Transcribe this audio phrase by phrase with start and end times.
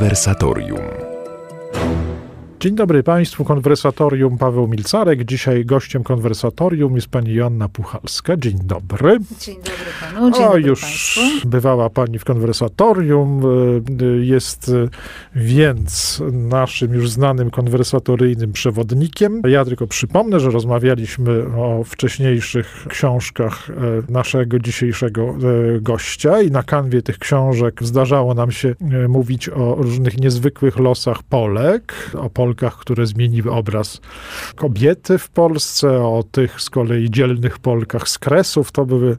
[0.00, 0.99] Konwersatorium.
[2.60, 5.24] Dzień dobry Państwu, konwersatorium Paweł Milcarek.
[5.24, 8.36] Dzisiaj gościem konwersatorium jest pani Joanna Puchalska.
[8.36, 9.18] Dzień dobry.
[9.40, 11.48] Dzień dobry panu, dzień o, dobry już państwu.
[11.48, 13.42] bywała pani w konwersatorium.
[14.00, 14.88] y, y, Jest y,
[15.34, 19.42] więc naszym już znanym konwersatoryjnym przewodnikiem.
[19.48, 25.34] Ja tylko przypomnę, że rozmawialiśmy o wcześniejszych książkach e, naszego dzisiejszego
[25.80, 28.74] gościa i na kanwie tych książek zdarzało nam się
[29.08, 34.00] mówić o różnych niezwykłych losach Polek, o Polkach, które zmieniły obraz
[34.56, 38.72] kobiety w Polsce, o tych z kolei dzielnych Polkach z Kresów.
[38.72, 39.16] To były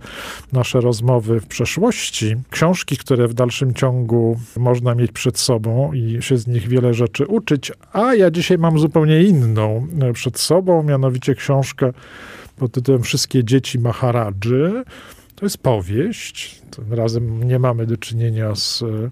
[0.53, 2.35] nasze rozmowy w przeszłości.
[2.49, 7.25] Książki, które w dalszym ciągu można mieć przed sobą i się z nich wiele rzeczy
[7.25, 11.93] uczyć, a ja dzisiaj mam zupełnie inną e, przed sobą, mianowicie książkę
[12.57, 14.83] pod tytułem Wszystkie dzieci Maharadży.
[15.35, 16.61] To jest powieść.
[16.71, 19.09] Tym razem nie mamy do czynienia z e,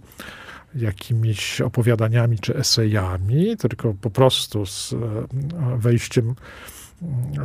[0.76, 4.98] jakimiś opowiadaniami czy esejami, tylko po prostu z e,
[5.78, 6.36] wejściem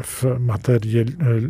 [0.05, 1.05] w materię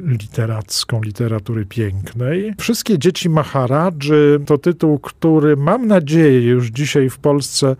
[0.06, 2.54] literacką, literatury pięknej.
[2.58, 7.76] Wszystkie dzieci Maharadży to tytuł, który mam nadzieję już dzisiaj w Polsce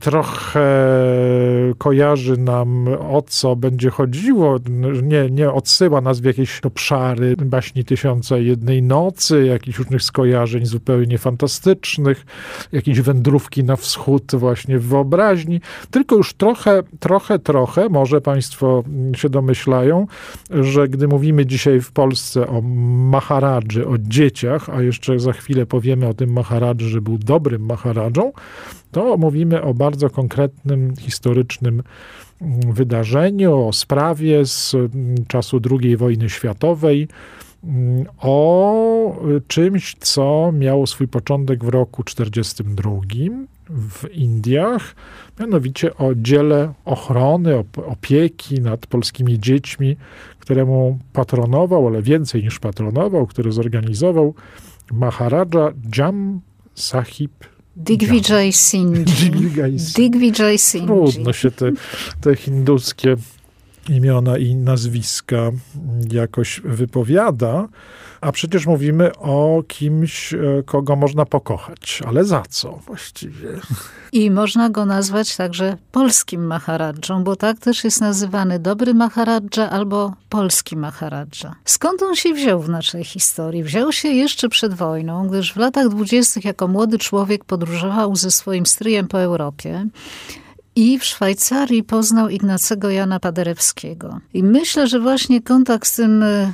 [0.00, 0.68] trochę
[1.78, 4.58] kojarzy nam o co będzie chodziło.
[5.02, 11.18] Nie, nie odsyła nas w jakieś obszary baśni Tysiąca Jednej Nocy, jakichś różnych skojarzeń zupełnie
[11.18, 12.26] fantastycznych,
[12.72, 18.84] jakieś wędrówki na wschód właśnie w wyobraźni, tylko już trochę, trochę, trochę, może Państwo
[19.16, 19.67] się domyślają,
[20.50, 22.60] że gdy mówimy dzisiaj w Polsce o
[23.10, 28.32] Maharadży, o dzieciach, a jeszcze za chwilę powiemy o tym Maharadży, że był dobrym Maharadżą,
[28.92, 31.82] to mówimy o bardzo konkretnym, historycznym
[32.40, 34.90] mm, wydarzeniu, o sprawie z mm,
[35.28, 37.08] czasu II wojny światowej,
[38.18, 39.16] o
[39.48, 42.90] czymś, co miało swój początek w roku 1942
[43.70, 44.94] w Indiach,
[45.40, 49.96] mianowicie o dziele ochrony, op- opieki nad polskimi dziećmi,
[50.38, 54.34] któremu patronował, ale więcej niż patronował, który zorganizował
[54.92, 56.40] Maharadża Jam
[56.74, 57.32] Sahib.
[57.76, 59.96] Digvijay Singh.
[59.96, 60.86] Digvijay Singh.
[60.86, 61.70] Trudno się te,
[62.20, 63.16] te hinduskie
[63.88, 65.50] imiona i nazwiska
[66.12, 67.68] jakoś wypowiada,
[68.20, 72.02] a przecież mówimy o kimś, e, kogo można pokochać.
[72.06, 73.48] Ale za co właściwie?
[74.12, 80.12] I można go nazwać także polskim Maharadżą, bo tak też jest nazywany dobry Maharadża albo
[80.28, 81.54] polski Maharadża.
[81.64, 83.64] Skąd on się wziął w naszej historii?
[83.64, 88.66] Wziął się jeszcze przed wojną, gdyż w latach dwudziestych jako młody człowiek podróżował ze swoim
[88.66, 89.86] stryjem po Europie.
[90.80, 94.20] I w Szwajcarii poznał Ignacego Jana Paderewskiego.
[94.34, 96.52] I myślę, że właśnie kontakt z tym e,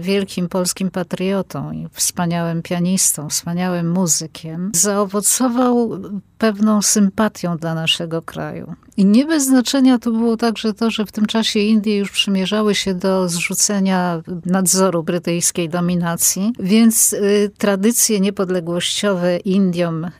[0.00, 5.90] wielkim polskim patriotą i wspaniałym pianistą, wspaniałym muzykiem, zaowocował
[6.38, 8.74] pewną sympatią dla naszego kraju.
[8.96, 12.74] I nie bez znaczenia to było także to, że w tym czasie Indie już przymierzały
[12.74, 20.10] się do zrzucenia nadzoru brytyjskiej dominacji, więc y, tradycje niepodległościowe Indiom y,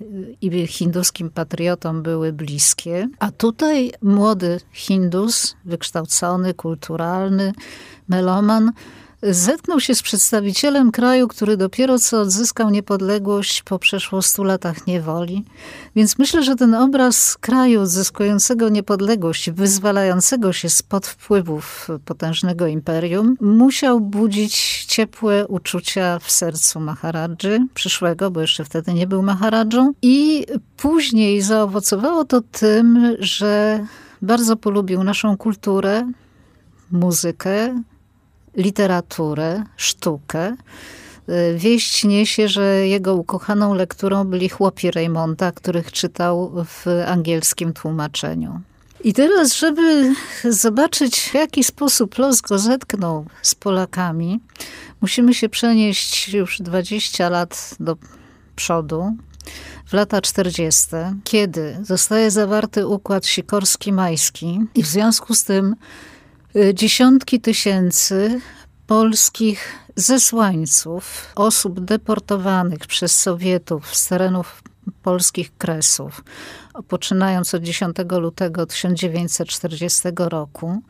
[0.40, 3.08] i hinduskim patriotom były bliskie.
[3.18, 7.52] A tutaj młody Hindus, wykształcony, kulturalny,
[8.08, 8.72] meloman,
[9.22, 15.44] zetknął się z przedstawicielem kraju, który dopiero co odzyskał niepodległość po przeszło stu latach niewoli.
[15.96, 24.00] Więc myślę, że ten obraz kraju odzyskującego niepodległość, wyzwalającego się spod wpływów potężnego imperium, musiał
[24.00, 29.92] budzić ciepłe uczucia w sercu Maharadży, przyszłego, bo jeszcze wtedy nie był Maharadżą.
[30.02, 33.84] I później zaowocowało to tym, że
[34.22, 36.12] bardzo polubił naszą kulturę,
[36.90, 37.82] muzykę,
[38.56, 40.56] literaturę, sztukę.
[41.54, 48.60] Wieść niesie, że jego ukochaną lekturą byli chłopi Raymonda, których czytał w angielskim tłumaczeniu.
[49.04, 50.14] I teraz, żeby
[50.44, 54.40] zobaczyć, w jaki sposób los go zetknął z Polakami,
[55.00, 57.96] musimy się przenieść już 20 lat do
[58.56, 59.16] przodu,
[59.86, 60.86] w lata 40.,
[61.24, 65.76] kiedy zostaje zawarty układ sikorski-majski i w związku z tym
[66.74, 68.40] dziesiątki tysięcy
[68.86, 74.62] polskich zesłańców, osób deportowanych przez Sowietów z terenów
[75.02, 76.24] polskich kresów,
[76.88, 80.82] poczynając od 10 lutego 1940 roku.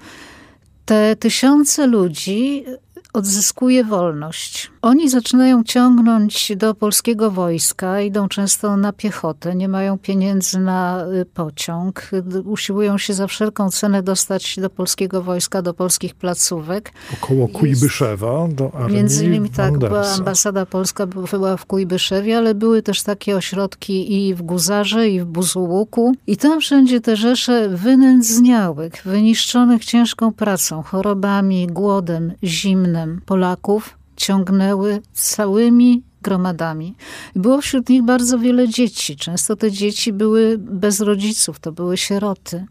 [0.85, 2.65] Te tysiące ludzi
[3.12, 4.71] odzyskuje wolność.
[4.83, 11.25] Oni zaczynają ciągnąć do polskiego wojska, idą często na piechotę, nie mają pieniędzy na y,
[11.25, 12.11] pociąg,
[12.45, 16.93] usiłują się za wszelką cenę dostać do polskiego wojska, do polskich placówek.
[17.23, 22.83] Około Kujbyszewa, do armii Między innymi tak, była ambasada polska była w Kujbyszewie, ale były
[22.83, 26.15] też takie ośrodki i w Guzarze, i w Buzuluku.
[26.27, 36.02] I tam wszędzie te rzesze wynędzniałych, wyniszczonych ciężką pracą, chorobami, głodem, zimnem Polaków ciągnęły całymi
[36.23, 36.94] gromadami.
[37.37, 39.17] Było wśród nich bardzo wiele dzieci.
[39.17, 42.67] Często te dzieci były bez rodziców, to były sieroty.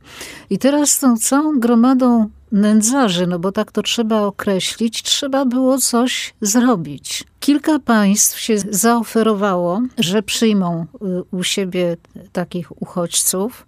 [0.50, 5.78] I teraz z tą całą gromadą nędzarzy, no bo tak to trzeba określić, trzeba było
[5.78, 7.24] coś zrobić.
[7.40, 11.98] Kilka państw się zaoferowało, że przyjmą y, u siebie
[12.32, 13.66] takich uchodźców.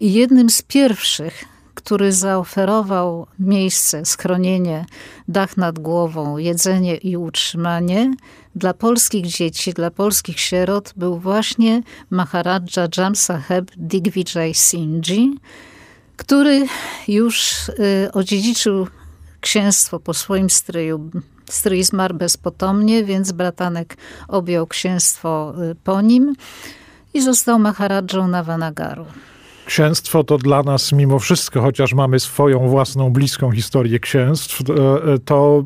[0.00, 1.51] I jednym z pierwszych
[1.84, 4.86] który zaoferował miejsce, schronienie,
[5.28, 8.14] dach nad głową, jedzenie i utrzymanie
[8.54, 15.38] dla polskich dzieci, dla polskich sierot był właśnie Maharadża Jamsaheb Digvijay Singhi,
[16.16, 16.66] który
[17.08, 18.86] już y, odziedziczył
[19.40, 21.10] księstwo po swoim stryju.
[21.50, 23.96] Stryj zmarł bezpotomnie, więc bratanek
[24.28, 26.34] objął księstwo y, po nim
[27.14, 29.06] i został Maharadżą Navanagaru.
[29.66, 34.74] Księstwo to dla nas mimo wszystko, chociaż mamy swoją własną bliską historię księstw, e,
[35.12, 35.64] e, to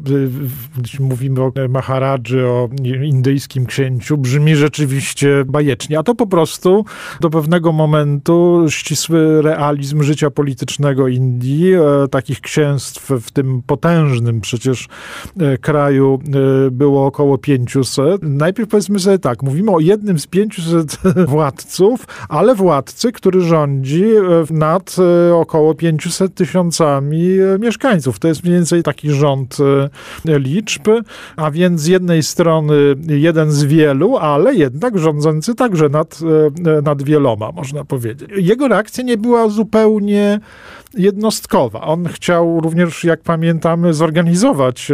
[0.98, 6.84] e, mówimy o Maharadży, o indyjskim księciu, brzmi rzeczywiście bajecznie, a to po prostu
[7.20, 11.72] do pewnego momentu ścisły realizm życia politycznego Indii,
[12.10, 14.88] takich księstw w tym potężnym przecież
[15.60, 16.18] kraju
[16.70, 18.22] było około 500.
[18.22, 20.98] Najpierw powiedzmy sobie tak, mówimy o jednym z 500
[21.28, 28.18] władców, ale władcy, który rządzi E, nad e, około 500 tysiącami e, mieszkańców.
[28.18, 29.56] To jest mniej więcej taki rząd
[30.24, 30.88] liczb,
[31.36, 32.74] a więc z jednej strony
[33.08, 36.20] jeden z wielu, ale jednak rządzący także nad,
[36.82, 38.30] nad wieloma, można powiedzieć.
[38.36, 40.40] Jego reakcja nie była zupełnie
[40.94, 41.80] jednostkowa.
[41.80, 44.92] On chciał również, jak pamiętamy, zorganizować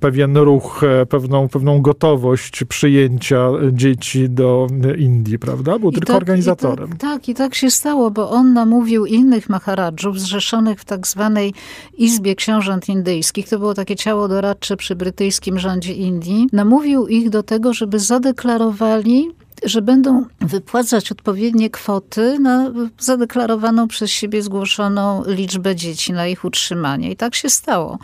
[0.00, 4.66] pewien ruch, pewną, pewną gotowość przyjęcia dzieci do
[4.98, 5.78] Indii, prawda?
[5.78, 6.88] Był I tylko tak, organizatorem.
[6.88, 11.06] I tak, tak, i tak się stało bo on namówił innych maharadżów zrzeszonych w tak
[11.06, 11.54] zwanej
[11.98, 17.42] Izbie Książąt Indyjskich, to było takie ciało doradcze przy brytyjskim rządzie Indii, namówił ich do
[17.42, 19.30] tego, żeby zadeklarowali
[19.64, 27.10] że będą wypłacać odpowiednie kwoty na zadeklarowaną przez siebie zgłoszoną liczbę dzieci na ich utrzymanie.
[27.10, 27.98] I tak się stało.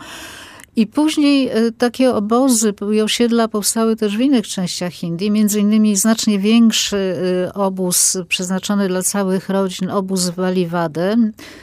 [0.75, 5.95] I później e, takie obozy i osiedla powstały też w innych częściach Indii, między innymi
[5.95, 7.15] znacznie większy
[7.47, 11.15] e, obóz przeznaczony dla całych rodzin, obóz w Baliwadę,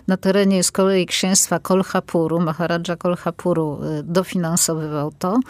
[0.08, 5.40] na terenie z kolei księstwa Kolhapuru, Maharadża Kolhapuru e, dofinansowywał to,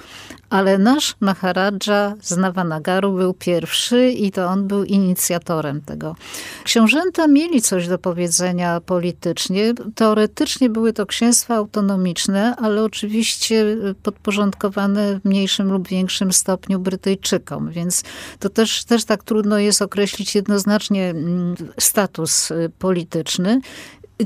[0.50, 6.16] ale nasz Maharadża z Navanagaru był pierwszy i to on był inicjatorem tego.
[6.64, 9.74] Książęta mieli coś do powiedzenia politycznie.
[9.94, 13.51] Teoretycznie były to księstwa autonomiczne, ale oczywiście
[14.02, 18.02] podporządkowane w mniejszym lub większym stopniu Brytyjczykom, więc
[18.38, 23.60] to też, też tak trudno jest określić jednoznacznie mm, status y, polityczny.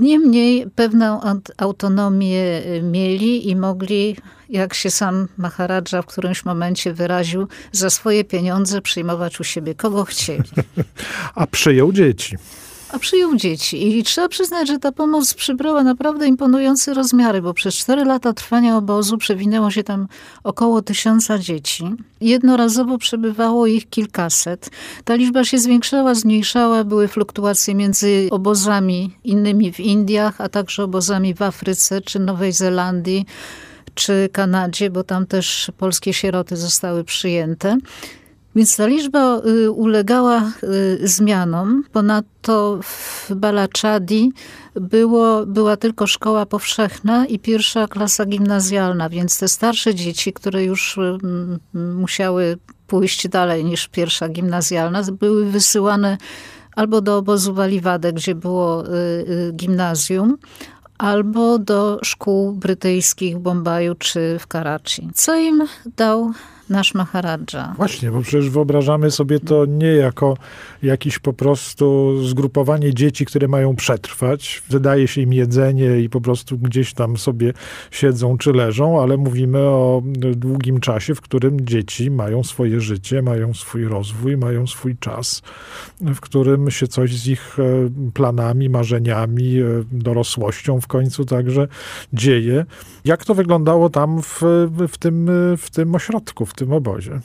[0.00, 1.20] Niemniej pewną
[1.56, 4.16] autonomię y, mieli i mogli,
[4.48, 10.04] jak się sam Maharadża w którymś momencie wyraził, za swoje pieniądze przyjmować u siebie kogo
[10.04, 10.50] chcieli.
[11.34, 12.36] A przyjął dzieci
[12.92, 13.98] a przyjął dzieci.
[13.98, 18.76] I trzeba przyznać, że ta pomoc przybrała naprawdę imponujące rozmiary, bo przez cztery lata trwania
[18.76, 20.08] obozu przewinęło się tam
[20.44, 21.84] około tysiąca dzieci.
[22.20, 24.70] Jednorazowo przebywało ich kilkaset.
[25.04, 31.34] Ta liczba się zwiększała, zmniejszała, były fluktuacje między obozami innymi w Indiach, a także obozami
[31.34, 33.26] w Afryce czy Nowej Zelandii
[33.94, 37.78] czy Kanadzie, bo tam też polskie sieroty zostały przyjęte.
[38.56, 40.52] Więc ta liczba y, ulegała
[41.02, 41.84] y, zmianom.
[41.92, 44.32] Ponadto w Balaczadi
[44.74, 50.98] było, była tylko szkoła powszechna i pierwsza klasa gimnazjalna, więc te starsze dzieci, które już
[50.98, 51.18] y,
[51.74, 56.18] musiały pójść dalej niż pierwsza gimnazjalna, były wysyłane
[56.76, 58.84] albo do obozu Waliwadę, gdzie było
[59.52, 60.36] gimnazjum,
[60.98, 65.08] albo do szkół brytyjskich w Bombaju czy w Karachi.
[65.14, 65.62] Co im
[65.96, 66.32] dał
[66.68, 67.74] nasz Maharadża.
[67.76, 70.36] Właśnie, bo przecież wyobrażamy sobie to nie jako
[70.82, 74.62] jakiś po prostu zgrupowanie dzieci, które mają przetrwać.
[74.70, 77.52] Wydaje się im jedzenie i po prostu gdzieś tam sobie
[77.90, 80.02] siedzą czy leżą, ale mówimy o
[80.36, 85.42] długim czasie, w którym dzieci mają swoje życie, mają swój rozwój, mają swój czas,
[86.00, 87.62] w którym się coś z ich e,
[88.14, 91.68] planami, marzeniami, e, dorosłością w końcu także
[92.12, 92.64] dzieje.
[93.04, 94.42] Jak to wyglądało tam w,
[94.88, 97.20] w, tym, w tym ośrodku, w tym obozie?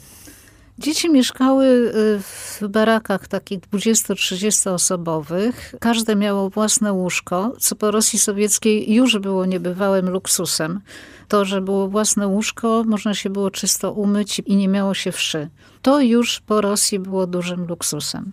[0.80, 5.76] Dzieci mieszkały y, w barakach takich 20-30 osobowych.
[5.80, 10.82] Każde miało własne łóżko, co po Rosji Sowieckiej już było niebywałym luksusem.
[11.28, 15.50] To, że było własne łóżko, można się było czysto umyć i nie miało się wszy.
[15.82, 18.32] To już po Rosji było dużym luksusem.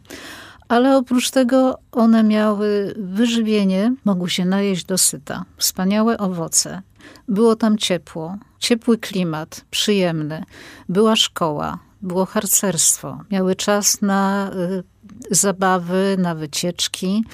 [0.69, 6.83] Ale oprócz tego one miały wyżywienie, mogły się najeść dosyta, wspaniałe owoce.
[7.29, 10.45] Było tam ciepło, ciepły klimat, przyjemny.
[10.89, 13.21] Była szkoła, było harcerstwo.
[13.31, 14.83] Miały czas na y,
[15.31, 17.25] zabawy, na wycieczki.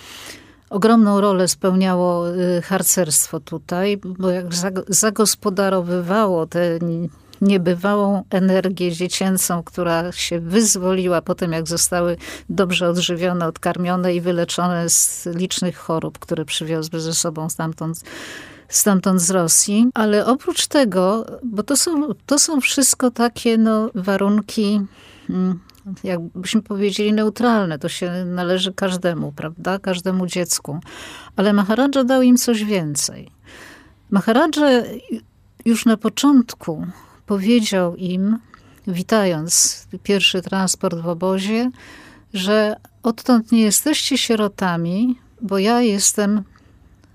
[0.71, 4.47] Ogromną rolę spełniało y, harcerstwo tutaj, bo jak
[4.89, 6.79] zagospodarowywało tę
[7.41, 12.17] niebywałą energię dziecięcą, która się wyzwoliła po tym, jak zostały
[12.49, 18.01] dobrze odżywione, odkarmione i wyleczone z licznych chorób, które przywiozły ze sobą stamtąd
[18.69, 19.91] stamtąd z Rosji.
[19.95, 24.81] Ale oprócz tego, bo to są, to są wszystko takie no, warunki,
[25.31, 25.61] mm,
[26.05, 27.79] jakbyśmy powiedzieli, neutralne.
[27.79, 29.79] To się należy każdemu, prawda?
[29.79, 30.81] Każdemu dziecku.
[31.37, 33.31] Ale Maharadża dał im coś więcej.
[34.11, 34.67] Maharadża
[35.65, 36.87] już na początku
[37.27, 38.39] powiedział im,
[38.87, 41.71] witając pierwszy transport w obozie,
[42.35, 46.43] że odtąd nie jesteście sierotami, bo ja jestem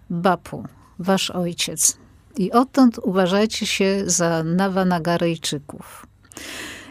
[0.09, 0.63] Bapu,
[0.99, 1.97] wasz ojciec.
[2.37, 6.05] I odtąd uważajcie się za Nawanagaryjczyków.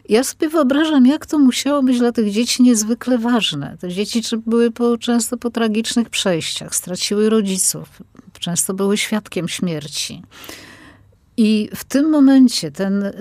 [0.08, 3.76] Ja sobie wyobrażam, jak to musiało być dla tych dzieci niezwykle ważne.
[3.80, 7.88] Te dzieci były po, często po tragicznych przejściach, straciły rodziców,
[8.40, 10.22] często były świadkiem śmierci.
[11.40, 13.12] I w tym momencie ten y,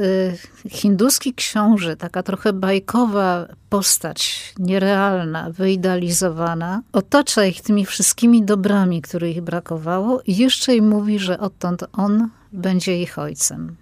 [0.70, 10.22] hinduski książę, taka trochę bajkowa postać, nierealna, wyidealizowana, otacza ich tymi wszystkimi dobrami, których brakowało
[10.28, 13.76] i jeszcze im mówi, że odtąd on będzie ich ojcem.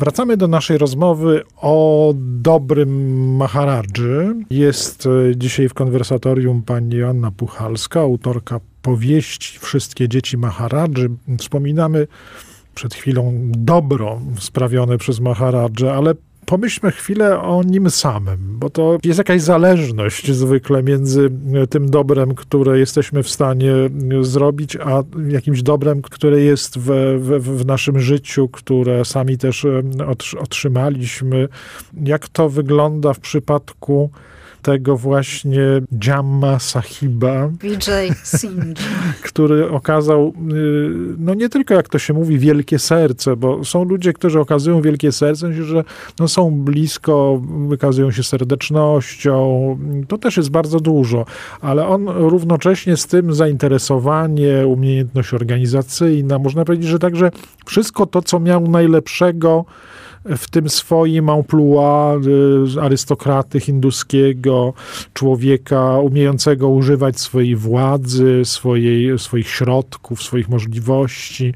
[0.00, 4.34] Wracamy do naszej rozmowy o dobrym Maharadży.
[4.50, 11.10] Jest e, dzisiaj w konwersatorium pani Joanna Puchalska, autorka powieści Wszystkie dzieci Maharadży.
[11.38, 12.06] Wspominamy
[12.74, 16.14] przed chwilą dobro sprawione przez Maharadżę, ale
[16.50, 21.30] pomyślmy chwilę o nim samym, bo to jest jakaś zależność zwykle między
[21.70, 23.72] tym dobrem, które jesteśmy w stanie
[24.20, 26.86] zrobić, a jakimś dobrem, które jest w,
[27.18, 29.66] w, w naszym życiu, które sami też
[30.40, 31.48] otrzymaliśmy.
[32.04, 34.10] Jak to wygląda w przypadku
[34.62, 35.62] tego właśnie
[36.06, 37.48] Jamma Sahiba.
[37.48, 38.78] Vijay Singh.
[39.28, 40.32] Który okazał,
[41.18, 45.12] no nie tylko jak to się mówi, wielkie serce, bo są ludzie, którzy okazują wielkie
[45.12, 45.84] serce, że
[46.18, 49.78] no są blisko, wykazują się serdecznością.
[50.08, 51.24] To też jest bardzo dużo,
[51.60, 57.30] ale on równocześnie z tym zainteresowanie, umiejętność organizacyjna, można powiedzieć, że także
[57.66, 59.64] wszystko to, co miał najlepszego,
[60.24, 62.16] w tym swoim amplua
[62.76, 64.72] y, arystokraty hinduskiego,
[65.14, 71.54] człowieka umiejącego używać swojej władzy, swojej, swoich środków, swoich możliwości,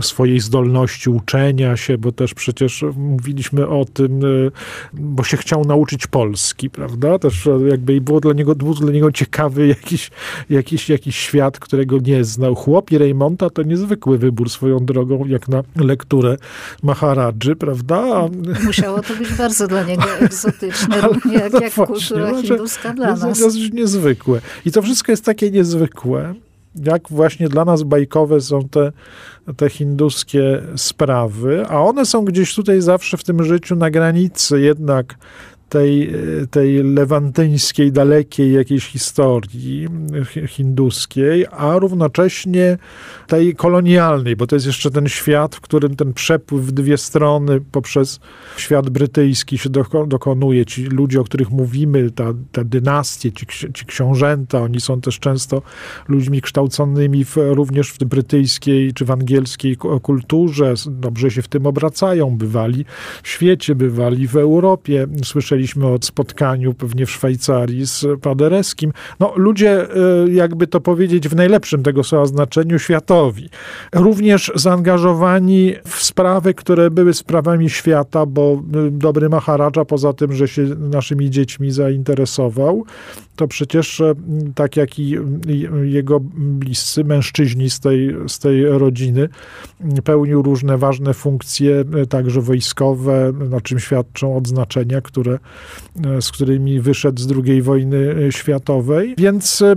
[0.00, 4.50] swojej zdolności uczenia się, bo też przecież mówiliśmy o tym, y,
[4.92, 7.18] bo się chciał nauczyć Polski, prawda?
[7.18, 10.10] Też jakby było dla niego, był dla niego ciekawy jakiś,
[10.50, 12.54] jakiś, jakiś świat, którego nie znał.
[12.54, 16.36] Chłopi Reymonta to niezwykły wybór swoją drogą, jak na lekturę
[16.82, 17.93] Maharadży, prawda?
[18.02, 18.64] Prawda?
[18.64, 23.38] Musiało to być bardzo dla niego egzotyczne, równie jak, jak kultura no, hinduska dla nas.
[23.38, 24.40] To jest niezwykłe.
[24.64, 26.34] I to wszystko jest takie niezwykłe,
[26.84, 28.92] jak właśnie dla nas bajkowe są te,
[29.56, 35.14] te hinduskie sprawy, a one są gdzieś tutaj zawsze w tym życiu na granicy jednak
[35.74, 36.12] tej,
[36.50, 39.88] tej lewantyńskiej, dalekiej jakiejś historii
[40.46, 42.78] hinduskiej, a równocześnie
[43.26, 47.60] tej kolonialnej, bo to jest jeszcze ten świat, w którym ten przepływ w dwie strony
[47.72, 48.20] poprzez
[48.56, 49.70] świat brytyjski się
[50.06, 50.66] dokonuje.
[50.66, 55.62] Ci ludzie, o których mówimy, ta, ta dynastie, ci, ci książęta, oni są też często
[56.08, 62.36] ludźmi kształconymi w, również w brytyjskiej czy w angielskiej kulturze, dobrze się w tym obracają,
[62.36, 62.84] bywali
[63.22, 68.92] w świecie, bywali w Europie, słyszeli słyszeliśmy o spotkaniu pewnie w Szwajcarii z Padereskim.
[69.20, 69.86] No, ludzie,
[70.32, 73.48] jakby to powiedzieć w najlepszym tego słowa znaczeniu, światowi.
[73.94, 80.62] Również zaangażowani w sprawy, które były sprawami świata, bo dobry Maharadża, poza tym, że się
[80.78, 82.84] naszymi dziećmi zainteresował,
[83.36, 84.02] to przecież
[84.54, 85.16] tak jak i
[85.82, 89.28] jego bliscy mężczyźni z tej, z tej rodziny
[90.04, 95.38] pełnił różne ważne funkcje, także wojskowe, na czym świadczą odznaczenia, które,
[96.20, 99.14] z którymi wyszedł z II wojny światowej.
[99.18, 99.74] Więc e,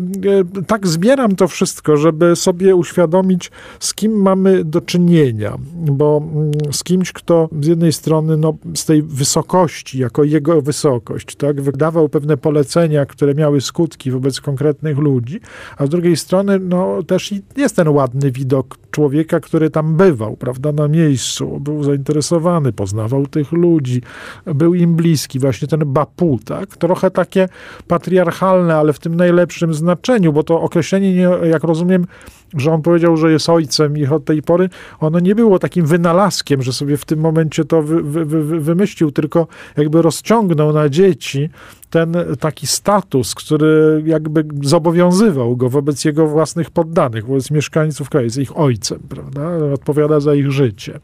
[0.68, 6.84] tak zbieram to wszystko, żeby sobie uświadomić, z kim mamy do czynienia, bo mm, z
[6.84, 12.38] kimś, kto z jednej strony no, z tej wysokości, jako jego wysokość, tak, wydawał pewne
[12.38, 15.40] polecenia, które miały skutki wobec konkretnych ludzi,
[15.78, 20.72] a z drugiej strony no, też jest ten ładny widok człowieka, który tam bywał, prawda,
[20.72, 24.02] na miejscu, był zainteresowany, poznawał tych ludzi,
[24.46, 27.50] był im bliski, właśnie ten Bapu, tak, trochę takie
[27.88, 32.08] patriarchalne, ale w tym najlepszym znaczeniu, bo to określenie, jak rozumiem,
[32.54, 36.62] że on powiedział, że jest ojcem ich od tej pory, ono nie było takim wynalazkiem,
[36.62, 41.50] że sobie w tym momencie to wy, wy, wy, wymyślił, tylko jakby rozciągnął na dzieci
[41.90, 48.38] ten taki status, który jakby zobowiązywał go wobec jego własnych poddanych, wobec mieszkańców kraju, jest
[48.38, 49.42] ich ojcem, prawda?
[49.74, 51.00] Odpowiada za ich życie.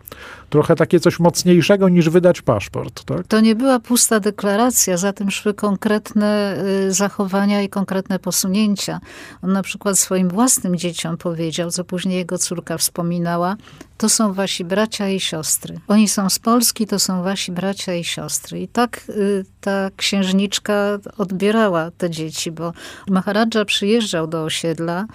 [0.50, 3.28] Trochę takie coś mocniejszego niż wydać paszport, tak?
[3.28, 6.58] To nie była pusta deklaracja, za tym szły konkretne
[6.88, 9.00] y, zachowania i konkretne posunięcia.
[9.42, 11.33] On na przykład swoim własnym dzieciom powiedział,
[11.72, 13.56] co później jego córka wspominała,
[13.98, 15.80] to są wasi bracia i siostry.
[15.88, 18.62] Oni są z Polski, to są wasi bracia i siostry.
[18.62, 22.74] I tak y, ta księżniczka odbierała te dzieci, bo
[23.10, 25.06] Maharadża przyjeżdżał do osiedla,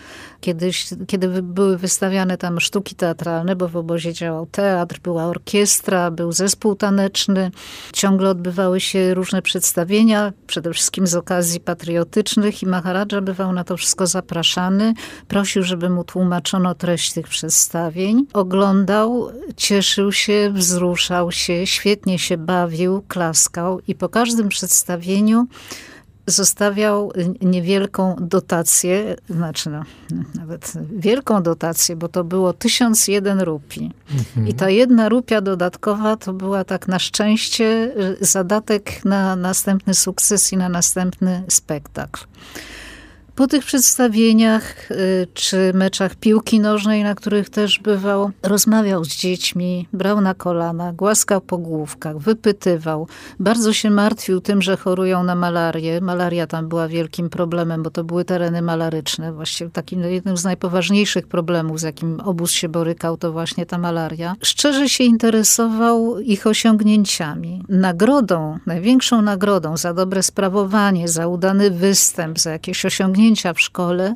[0.41, 6.33] kiedyś, kiedy były wystawiane tam sztuki teatralne, bo w obozie działał teatr, była orkiestra, był
[6.33, 7.51] zespół taneczny.
[7.93, 13.77] Ciągle odbywały się różne przedstawienia, przede wszystkim z okazji patriotycznych i Maharadża bywał na to
[13.77, 14.95] wszystko zapraszany.
[15.29, 18.27] Prosił, żeby mu tłumaczono treść tych przedstawień.
[18.33, 18.68] Oglądał,
[19.57, 25.47] cieszył się, wzruszał się, świetnie się bawił, klaskał i po każdym przedstawieniu
[26.31, 29.83] zostawiał niewielką dotację, znaczy no,
[30.35, 33.93] nawet wielką dotację, bo to było 1001 rupii.
[34.19, 34.49] Mhm.
[34.49, 40.57] I ta jedna rupia dodatkowa to była tak na szczęście zadatek na następny sukces i
[40.57, 42.25] na następny spektakl.
[43.38, 49.88] Po tych przedstawieniach y, czy meczach piłki nożnej, na których też bywał, rozmawiał z dziećmi,
[49.92, 53.09] brał na kolana, głaskał po główkach, wypytywał.
[53.40, 56.00] Bardzo się martwił tym, że chorują na malarię.
[56.00, 59.33] Malaria tam była wielkim problemem, bo to były tereny malaryczne.
[59.33, 64.35] Właściwie takim jednym z najpoważniejszych problemów, z jakim obóz się borykał, to właśnie ta malaria.
[64.42, 67.64] Szczerze się interesował ich osiągnięciami.
[67.68, 74.14] Nagrodą, największą nagrodą za dobre sprawowanie, za udany występ, za jakieś osiągnięcia, w szkole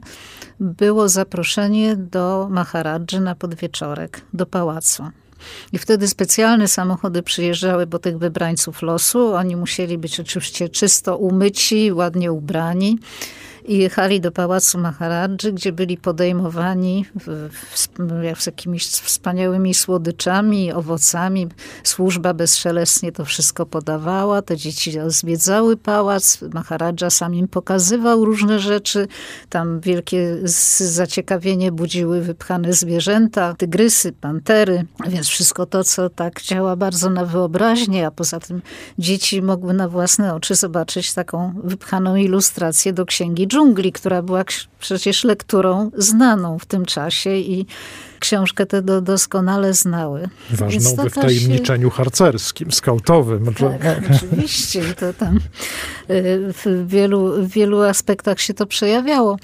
[0.60, 5.04] było zaproszenie do Maharadży na podwieczorek, do pałacu.
[5.72, 9.34] I wtedy specjalne samochody przyjeżdżały po tych wybrańców losu.
[9.34, 12.98] Oni musieli być oczywiście czysto umyci, ładnie ubrani
[13.64, 21.48] i jechali do pałacu Maharadży, gdzie byli podejmowani w, w, z jakimiś wspaniałymi słodyczami, owocami.
[21.84, 24.42] Służba bezszelestnie to wszystko podawała.
[24.42, 26.38] Te dzieci zwiedzały pałac.
[26.52, 29.08] Maharadża sam im pokazywał różne rzeczy.
[29.48, 30.38] Tam wielkie
[30.78, 38.06] zaciekawienie budziły wypchane zwierzęta, tygrysy, pantery, więc wszystko to, co tak działa bardzo na wyobraźnię,
[38.06, 38.62] a poza tym
[38.98, 44.44] dzieci mogły na własne oczy zobaczyć taką wypchaną ilustrację do księgi dżungli, która była
[44.80, 47.66] przecież lekturą znaną w tym czasie i
[48.18, 50.28] książkę tę do, doskonale znały.
[50.50, 51.96] Ważną we wtajemniczeniu się...
[51.96, 53.54] harcerskim, skautowym.
[53.54, 54.80] Tak, oczywiście.
[54.90, 55.40] I to tam y,
[56.52, 59.38] w wielu, w wielu aspektach się to przejawiało.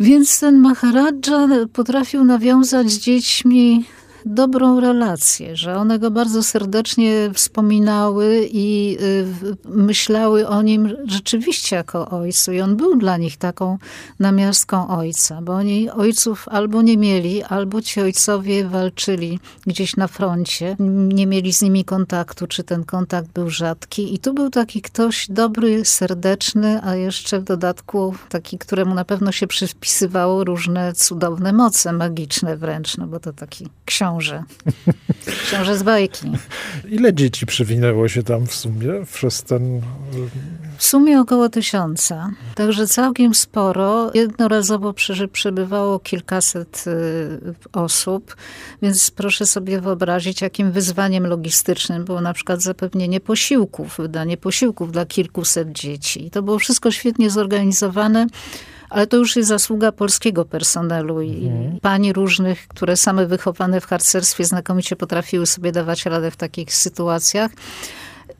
[0.00, 3.84] Więc ten Maharadża potrafił nawiązać z dziećmi
[4.26, 12.08] dobrą relację, że one go bardzo serdecznie wspominały i y, myślały o nim rzeczywiście jako
[12.08, 12.52] ojcu.
[12.52, 13.78] I on był dla nich taką
[14.18, 20.76] namiastką ojca, bo oni ojców albo nie mieli, albo ci ojcowie walczyli gdzieś na froncie,
[20.88, 24.14] nie mieli z nimi kontaktu, czy ten kontakt był rzadki.
[24.14, 29.32] I tu był taki ktoś dobry, serdeczny, a jeszcze w dodatku taki, któremu na pewno
[29.32, 34.44] się przypisywało różne cudowne moce magiczne wręcz, no bo to taki książę książę.
[35.46, 36.32] Książę z bajki.
[36.88, 39.80] Ile dzieci przewinęło się tam w sumie przez ten...
[40.78, 42.30] W sumie około tysiąca.
[42.54, 44.10] Także całkiem sporo.
[44.14, 44.94] Jednorazowo
[45.32, 48.36] przebywało kilkaset y, osób,
[48.82, 55.06] więc proszę sobie wyobrazić, jakim wyzwaniem logistycznym było na przykład zapewnienie posiłków, wydanie posiłków dla
[55.06, 56.30] kilkuset dzieci.
[56.30, 58.26] To było wszystko świetnie zorganizowane
[58.92, 61.80] ale to już jest zasługa polskiego personelu i mhm.
[61.80, 67.50] pani różnych, które same wychowane w harcerstwie znakomicie potrafiły sobie dawać radę w takich sytuacjach.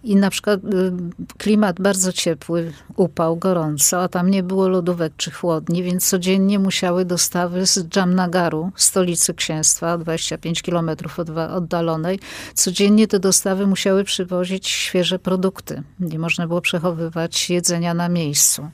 [0.04, 0.92] I na przykład y,
[1.38, 7.04] klimat bardzo ciepły, upał, gorąco, a tam nie było lodówek czy chłodni, więc codziennie musiały
[7.04, 11.18] dostawy z Jamnagaru, stolicy księstwa, 25 kilometrów
[11.54, 12.18] oddalonej.
[12.54, 15.82] Codziennie te dostawy musiały przywozić świeże produkty.
[16.00, 18.68] Nie można było przechowywać jedzenia na miejscu.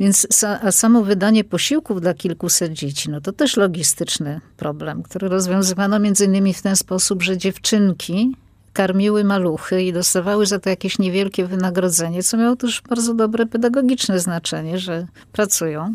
[0.00, 5.98] Więc a samo wydanie posiłków dla kilkuset dzieci, no to też logistyczny problem, który rozwiązywano
[5.98, 8.36] między innymi w ten sposób, że dziewczynki
[8.72, 14.20] karmiły maluchy i dostawały za to jakieś niewielkie wynagrodzenie, co miało też bardzo dobre pedagogiczne
[14.20, 15.94] znaczenie, że pracują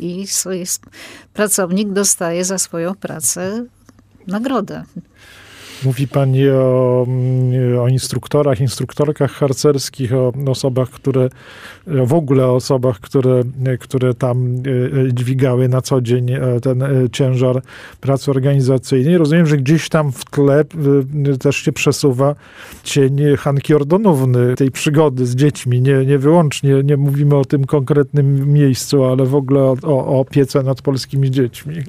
[0.00, 0.26] i
[1.34, 3.64] pracownik dostaje za swoją pracę
[4.26, 4.84] nagrodę.
[5.84, 11.28] Mówi pani o, mm, o instruktorach, instruktorkach harcerskich, o osobach, które,
[11.86, 13.42] w ogóle o osobach, które,
[13.80, 17.62] które tam e, dźwigały na co dzień e, ten e, ciężar
[18.00, 19.18] pracy organizacyjnej.
[19.18, 20.64] Rozumiem, że gdzieś tam w tle
[21.40, 22.34] też się przesuwa
[22.84, 25.82] cień Hanki Ordonówny, tej przygody z dziećmi.
[25.82, 30.62] Nie, nie wyłącznie, nie mówimy o tym konkretnym miejscu, ale w ogóle o, o opiece
[30.62, 31.74] nad polskimi dziećmi.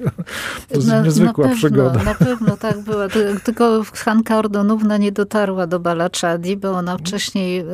[0.68, 2.02] To jest no, niezwykła na pewno, przygoda.
[2.02, 3.08] Na pewno tak była.
[3.44, 7.64] Tylko Hanka Ordonówna nie dotarła do Balaczadi, bo ona wcześniej, e,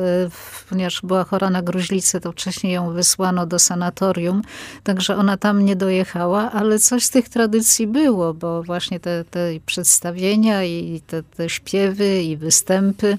[0.69, 4.41] ponieważ była chora na gruźlicę, to wcześniej ją wysłano do sanatorium,
[4.83, 9.49] także ona tam nie dojechała, ale coś z tych tradycji było, bo właśnie te, te
[9.65, 13.17] przedstawienia i te, te śpiewy i występy,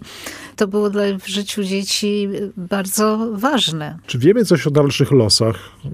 [0.57, 3.99] to było dla, w życiu dzieci bardzo ważne.
[4.07, 5.89] Czy wiemy coś o dalszych losach e,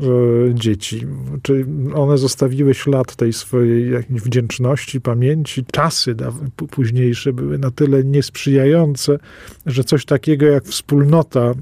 [0.54, 1.06] dzieci?
[1.42, 6.14] Czy one zostawiły ślad tej swojej wdzięczności, pamięci, czasy
[6.86, 9.18] późniejsze były na tyle niesprzyjające,
[9.66, 11.54] że coś takiego jak wspólnota e,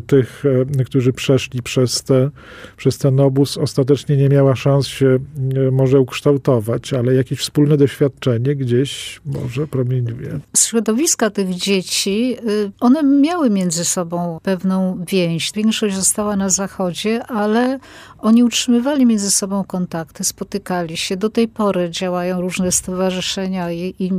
[0.00, 0.44] tych,
[0.80, 2.30] e, którzy przeszli przez, te,
[2.76, 8.56] przez ten obóz, ostatecznie nie miała szans się e, może ukształtować, ale jakieś wspólne doświadczenie
[8.56, 10.40] gdzieś może promieniuje.
[10.56, 15.52] Środowiska tych dzieci, y, one miały między sobą pewną więź.
[15.54, 17.78] Większość została na zachodzie, ale
[18.18, 21.16] oni utrzymywali między sobą kontakty, spotykali się.
[21.16, 24.12] Do tej pory działają różne stowarzyszenia i, i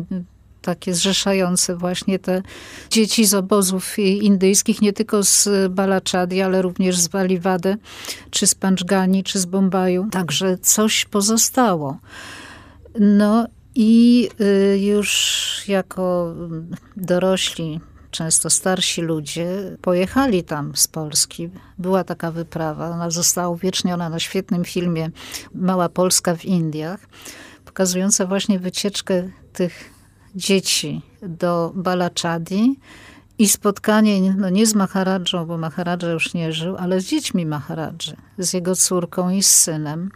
[0.63, 2.41] takie zrzeszające właśnie te
[2.89, 7.77] dzieci z obozów indyjskich, nie tylko z Balaczadi, ale również z Baliwady,
[8.29, 10.07] czy z Panczgani, czy z Bombaju.
[10.11, 11.97] Także coś pozostało.
[12.99, 16.35] No i y, już jako
[16.97, 17.79] dorośli
[18.11, 21.49] często starsi ludzie pojechali tam z Polski.
[21.77, 25.09] Była taka wyprawa, ona została uwieczniona na świetnym filmie
[25.53, 26.99] Mała Polska w Indiach,
[27.65, 29.92] pokazująca właśnie wycieczkę tych
[30.35, 32.79] dzieci do Balaczadi
[33.39, 38.15] i spotkanie no nie z Maharadżą, bo Maharadża już nie żył, ale z dziećmi Maharadży,
[38.37, 40.09] z jego córką i z synem,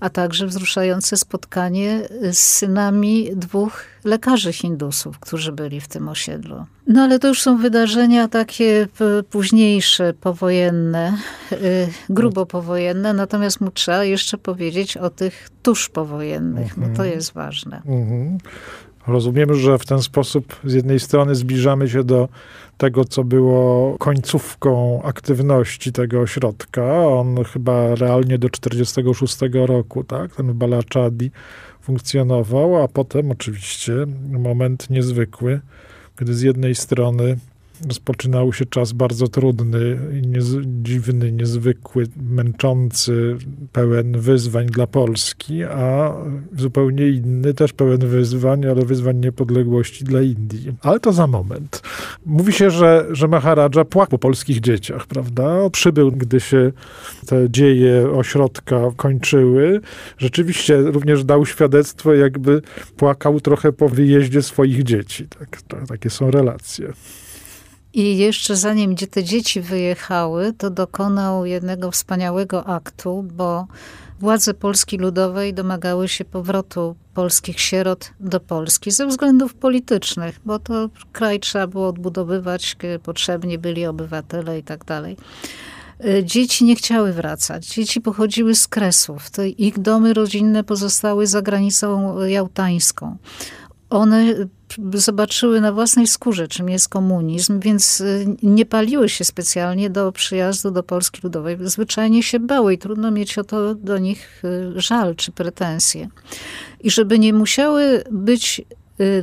[0.00, 6.64] a także wzruszające spotkanie z synami dwóch lekarzy hindusów, którzy byli w tym osiedlu.
[6.86, 8.88] No ale to już są wydarzenia takie
[9.30, 11.18] późniejsze, powojenne,
[11.52, 17.10] y, grubo powojenne, natomiast mu trzeba jeszcze powiedzieć o tych tuż powojennych, bo to mhm.
[17.10, 17.82] jest ważne.
[17.86, 18.38] Mhm.
[19.06, 22.28] Rozumiem, że w ten sposób z jednej strony zbliżamy się do
[22.78, 27.06] tego, co było końcówką aktywności tego ośrodka.
[27.06, 31.30] On chyba realnie do 1946 roku, tak, ten Balaczadi
[31.80, 33.92] funkcjonował, a potem oczywiście
[34.30, 35.60] moment niezwykły,
[36.16, 37.38] gdy z jednej strony
[37.88, 39.98] rozpoczynał się czas bardzo trudny,
[40.82, 43.36] dziwny, niezwykły, męczący,
[43.72, 46.14] pełen wyzwań dla Polski, a
[46.56, 50.72] zupełnie inny, też pełen wyzwań, ale wyzwań niepodległości dla Indii.
[50.82, 51.82] Ale to za moment.
[52.26, 55.70] Mówi się, że, że Maharadża płakał po polskich dzieciach, prawda?
[55.70, 56.72] Przybył, gdy się
[57.26, 59.80] te dzieje ośrodka kończyły.
[60.18, 62.62] Rzeczywiście również dał świadectwo, jakby
[62.96, 65.28] płakał trochę po wyjeździe swoich dzieci.
[65.38, 66.92] Tak, to, takie są relacje.
[67.94, 73.66] I jeszcze zanim gdzie te dzieci wyjechały, to dokonał jednego wspaniałego aktu, bo
[74.20, 80.88] władze Polski Ludowej domagały się powrotu polskich sierot do Polski ze względów politycznych, bo to
[81.12, 85.16] kraj trzeba było odbudowywać, potrzebni byli obywatele i tak dalej.
[86.04, 87.66] E, dzieci nie chciały wracać.
[87.66, 89.30] Dzieci pochodziły z Kresów.
[89.58, 93.16] ich domy rodzinne pozostały za granicą jałtańską
[93.90, 94.34] one
[94.94, 100.70] zobaczyły na własnej skórze, czym jest komunizm, więc y, nie paliły się specjalnie do przyjazdu
[100.70, 101.56] do Polski Ludowej.
[101.60, 106.08] Zwyczajnie się bały i trudno mieć o to do nich y, żal czy pretensje.
[106.80, 108.62] I żeby nie musiały być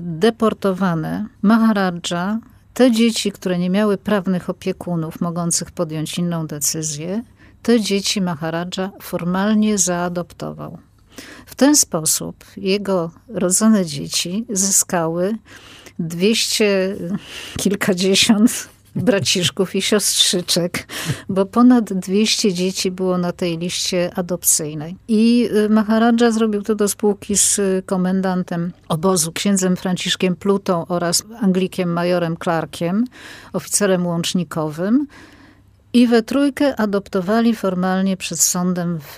[0.01, 2.39] deportowane, Maharadża
[2.73, 7.23] te dzieci, które nie miały prawnych opiekunów mogących podjąć inną decyzję,
[7.61, 10.77] te dzieci Maharadża formalnie zaadoptował.
[11.45, 15.37] W ten sposób jego rodzone dzieci zyskały
[15.99, 16.95] dwieście
[17.57, 20.87] kilkadziesiąt braciszków i siostrzyczek,
[21.29, 24.95] bo ponad 200 dzieci było na tej liście adopcyjnej.
[25.07, 31.93] I y, Maharadża zrobił to do spółki z komendantem obozu, księdzem Franciszkiem Plutą oraz Anglikiem
[31.93, 33.05] majorem Clarkiem,
[33.53, 35.07] oficerem łącznikowym.
[35.93, 39.17] I we trójkę adoptowali formalnie przed sądem w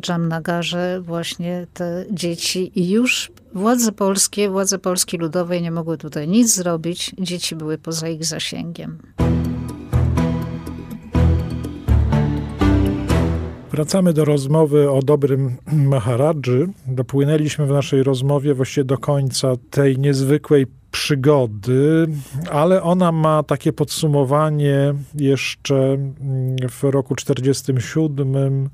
[0.00, 6.54] Dżamnagarze właśnie te dzieci i już władze polskie, władze Polski Ludowej nie mogły tutaj nic
[6.54, 7.14] zrobić.
[7.18, 8.98] Dzieci były poza ich zasięgiem.
[13.70, 16.68] Wracamy do rozmowy o dobrym Maharadży.
[16.86, 22.08] Dopłynęliśmy w naszej rozmowie właściwie do końca tej niezwykłej przygody,
[22.50, 25.98] ale ona ma takie podsumowanie jeszcze
[26.70, 28.68] w roku 47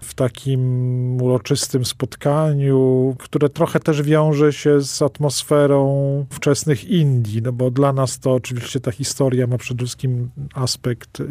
[0.00, 7.70] w takim uroczystym spotkaniu, które trochę też wiąże się z atmosferą wczesnych Indii, no bo
[7.70, 11.22] dla nas to oczywiście ta historia ma przede wszystkim aspekt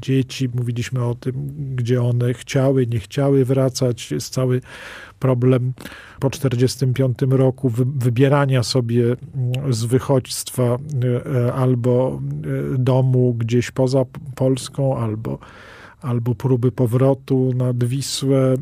[0.00, 0.48] dzieci.
[0.54, 1.34] Mówiliśmy o tym,
[1.76, 4.10] gdzie one chciały, nie chciały wracać.
[4.10, 4.60] Jest cały
[5.20, 5.72] problem
[6.20, 9.16] po 1945 roku wybierania sobie
[9.70, 12.20] z wychodźstwa e, albo
[12.74, 14.04] e, domu gdzieś poza
[14.34, 15.38] Polską, albo
[16.02, 18.54] albo próby powrotu nad Wisłę,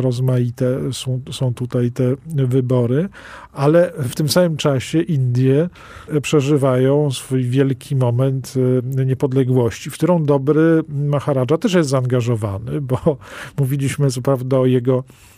[0.00, 3.08] rozmaite są, są tutaj te wybory,
[3.52, 5.68] ale w tym samym czasie Indie
[6.22, 8.54] przeżywają swój wielki moment
[8.96, 12.98] e, niepodległości, w którą dobry Maharadża też jest zaangażowany, bo
[13.58, 15.04] mówiliśmy co prawda o jego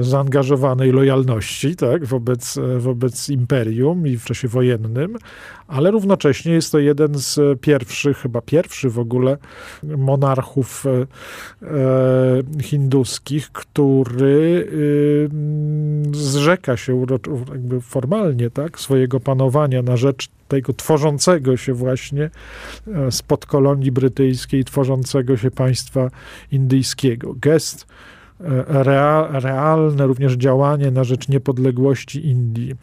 [0.00, 5.16] zaangażowanej lojalności tak, wobec, e, wobec imperium i w czasie wojennym,
[5.68, 9.38] ale równocześnie jest to jeden z pierwszych, chyba pierwszy w ogóle
[9.82, 14.68] monarchów e, hinduskich, który
[16.12, 17.06] zrzeka się
[17.52, 22.30] jakby formalnie tak, swojego panowania na rzecz tego tworzącego się właśnie
[23.10, 26.10] spod kolonii brytyjskiej, tworzącego się państwa
[26.52, 27.34] indyjskiego.
[27.40, 27.86] Gest
[29.30, 32.74] realne również działanie na rzecz niepodległości Indii.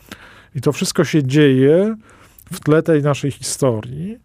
[0.56, 1.96] I to wszystko się dzieje
[2.52, 4.18] w tle tej naszej historii,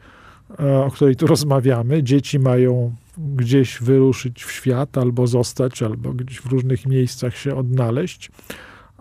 [0.61, 2.03] e, o której tu rozmawiamy.
[2.03, 8.31] Dzieci mają gdzieś wyruszyć w świat, albo zostać, albo gdzieś w różnych miejscach się odnaleźć,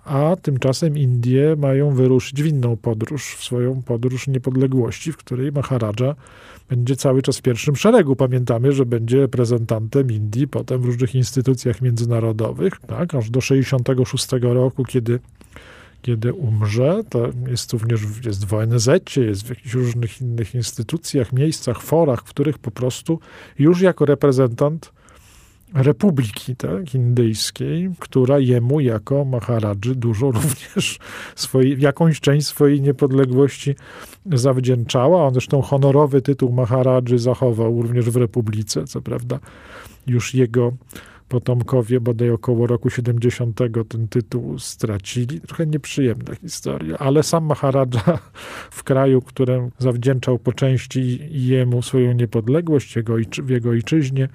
[0.05, 6.15] a tymczasem Indie mają wyruszyć w inną podróż, w swoją podróż niepodległości, w której Maharadża
[6.69, 8.15] będzie cały czas w pierwszym szeregu.
[8.15, 14.83] Pamiętamy, że będzie reprezentantem Indii potem w różnych instytucjach międzynarodowych, tak, aż do 66 roku,
[14.83, 15.19] kiedy
[16.01, 21.81] kiedy umrze, to jest również jest w ONZ, jest w jakichś różnych innych instytucjach, miejscach,
[21.81, 23.19] forach, w których po prostu
[23.59, 24.91] już jako reprezentant
[25.73, 30.99] republiki tak, indyjskiej, która jemu jako Maharadży dużo również
[31.35, 33.75] swojej, jakąś część swojej niepodległości
[34.33, 35.27] zawdzięczała.
[35.27, 39.39] On zresztą honorowy tytuł Maharadży zachował również w republice, co prawda
[40.07, 40.71] już jego
[41.29, 45.41] potomkowie bodaj około roku 70 ten tytuł stracili.
[45.41, 48.19] Trochę nieprzyjemna historia, ale sam Maharadża
[48.71, 54.29] w kraju, którym zawdzięczał po części jemu swoją niepodległość, jego, w jego ojczyźnie,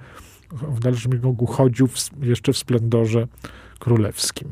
[0.51, 3.27] w dalszym ciągu chodził w, jeszcze w splendorze
[3.79, 4.47] królewskim.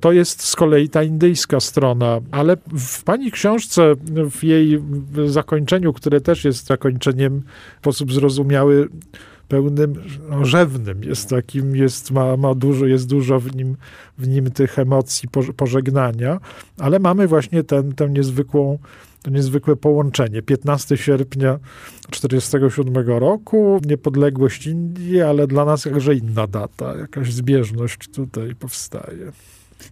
[0.00, 3.94] To jest z kolei ta indyjska strona, ale w pani książce,
[4.30, 4.82] w jej
[5.26, 7.42] zakończeniu, które też jest zakończeniem
[7.76, 8.88] w sposób zrozumiały,
[9.48, 9.94] pełnym,
[10.30, 13.76] no, rzewnym, jest takim, jest, ma, ma dużo, jest dużo w nim,
[14.18, 16.40] w nim tych emocji pożegnania,
[16.78, 18.78] ale mamy właśnie ten, tę niezwykłą
[19.24, 20.42] to niezwykłe połączenie.
[20.42, 21.58] 15 sierpnia
[22.10, 29.32] 1947 roku, niepodległość Indii, ale dla nas jakże inna data, jakaś zbieżność tutaj powstaje.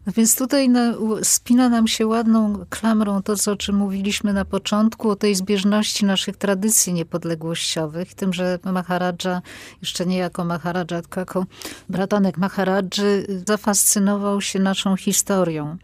[0.07, 4.45] No więc tutaj na, spina nam się ładną klamrą to, co, o czym mówiliśmy na
[4.45, 9.43] początku, o tej zbieżności naszych tradycji niepodległościowych, tym, że Maharadża,
[9.81, 11.47] jeszcze nie jako Maharadża, tylko jako
[11.89, 15.77] bratanek Maharadży, zafascynował się naszą historią.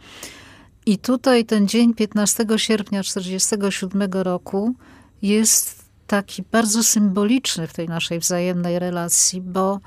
[0.88, 4.74] I tutaj ten dzień 15 sierpnia 1947 roku
[5.22, 9.80] jest taki bardzo symboliczny w tej naszej wzajemnej relacji, bo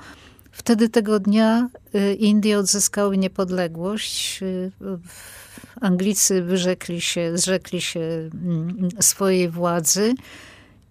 [0.50, 4.42] wtedy tego dnia y, Indie odzyskały niepodległość.
[4.42, 4.70] Y,
[5.80, 10.14] Anglicy wyrzekli się, zrzekli się mm, swojej władzy.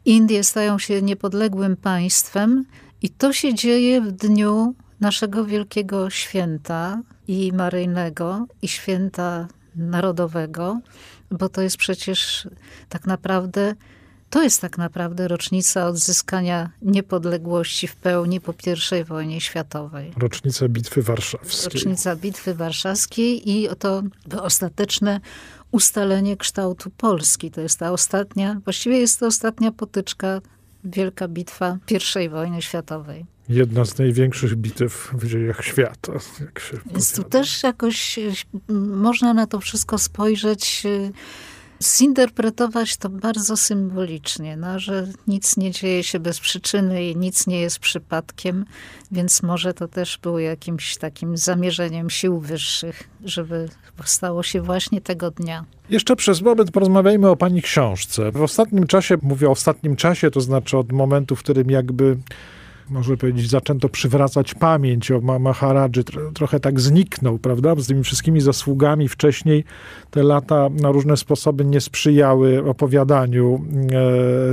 [0.06, 2.66] Indie stają się niepodległym państwem
[3.02, 10.80] i to się dzieje w dniu naszego wielkiego święta i maryjnego, i święta narodowego,
[11.32, 12.48] bo to jest przecież
[12.90, 13.76] tak naprawdę
[14.32, 18.54] to jest tak naprawdę rocznica odzyskania niepodległości w pełni po
[19.02, 20.14] I wojnie światowej.
[20.18, 21.74] Rocznica Bitwy Warszawskiej.
[21.74, 24.04] Rocznica Bitwy Warszawskiej i to
[24.42, 25.20] ostateczne
[25.72, 27.52] ustalenie kształtu Polski.
[27.52, 30.42] To jest ta ostatnia, właściwie jest to ostatnia potyczka,
[30.84, 31.78] wielka bitwa
[32.26, 33.26] I wojny światowej.
[33.50, 36.14] Jedna z największych bitew w dziejach świata.
[36.86, 38.20] Więc tu też jakoś
[38.94, 41.12] można na to wszystko spojrzeć y,
[41.84, 47.62] zinterpretować to bardzo symbolicznie, no, że nic nie dzieje się bez przyczyny i nic nie
[47.62, 48.66] jest przypadkiem,
[49.12, 53.70] więc może to też było jakimś takim zamierzeniem sił wyższych, żeby
[54.06, 55.66] stało się właśnie tego dnia.
[55.90, 58.32] Jeszcze przez moment porozmawiajmy o pani książce.
[58.32, 62.18] W ostatnim czasie, mówię o ostatnim czasie, to znaczy od momentu, w którym jakby
[62.92, 66.04] można powiedzieć, zaczęto przywracać pamięć o Maharadży.
[66.34, 67.76] Trochę tak zniknął, prawda?
[67.76, 69.64] Z tymi wszystkimi zasługami wcześniej
[70.12, 73.66] te lata na różne sposoby nie sprzyjały opowiadaniu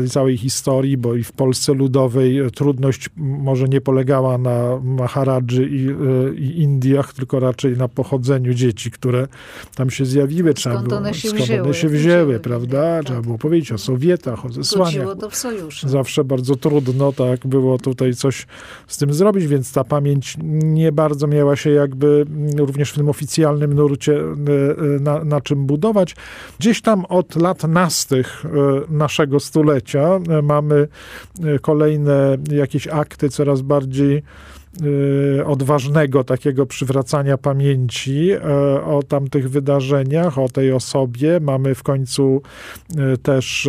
[0.04, 5.88] e, całej historii, bo i w Polsce Ludowej trudność może nie polegała na Maharadży i,
[5.88, 5.94] e,
[6.34, 9.28] i Indiach, tylko raczej na pochodzeniu dzieci, które
[9.74, 10.54] tam się zjawiły.
[10.54, 12.82] Trzeba skąd było, one się skąd wzięły, one się wzięły, prawda?
[12.82, 13.04] Tak.
[13.04, 15.06] Trzeba było powiedzieć o Sowietach, o zesłaniach.
[15.86, 18.27] Zawsze bardzo trudno, tak, było tutaj coś
[18.86, 23.72] z tym zrobić, więc ta pamięć nie bardzo miała się jakby również w tym oficjalnym
[23.72, 26.16] nurcie e, e, na, na czym budować.
[26.58, 28.48] Gdzieś tam od lat nastych e,
[28.92, 30.88] naszego stulecia mamy
[31.60, 34.22] kolejne jakieś akty coraz bardziej
[35.46, 38.40] odważnego takiego przywracania pamięci e,
[38.84, 41.40] o tamtych wydarzeniach, o tej osobie.
[41.40, 42.42] Mamy w końcu
[42.96, 43.68] e, też